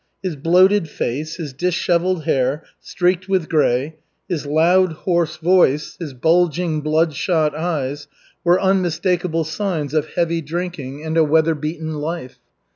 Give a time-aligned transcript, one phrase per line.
[0.23, 6.81] His bloated face, his dishevelled hair, streaked with grey, his loud, hoarse voice, his bulging,
[6.81, 8.07] bloodshot eyes
[8.43, 12.39] were unmistakable signs of heavy drinking and a weather beaten life.